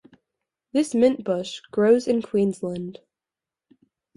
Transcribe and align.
This 0.71 0.95
mint 0.95 1.23
bush 1.23 1.61
grows 1.69 2.07
in 2.07 2.23
Queensland. 2.23 3.01